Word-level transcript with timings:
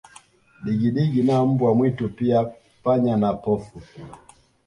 Digidigi 0.63 1.21
na 1.23 1.35
mbwa 1.45 1.71
mwitu 1.75 2.09
pia 2.09 2.51
panya 2.83 3.17
na 3.17 3.33
pofu 3.33 3.81